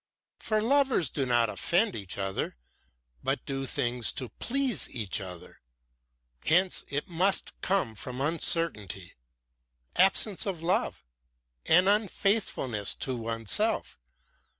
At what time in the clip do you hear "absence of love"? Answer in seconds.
9.95-11.05